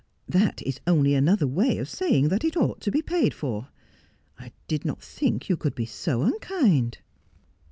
'That 0.27 0.63
is 0.63 0.79
only 0.87 1.13
another 1.13 1.45
way 1.45 1.77
of 1.77 1.87
saying 1.87 2.29
that 2.29 2.43
it 2.43 2.57
ought 2.57 2.81
to 2.81 2.89
be 2.89 3.03
paid 3.03 3.35
for. 3.35 3.67
I 4.39 4.51
did 4.67 4.83
not 4.83 4.99
think 4.99 5.47
you 5.47 5.55
could 5.55 5.75
be 5.75 5.85
so 5.85 6.23
unkind.' 6.23 6.97